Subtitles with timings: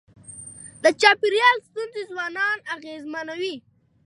[0.83, 3.55] د چاپېریال ستونزې ځوانان اغېزمنوي.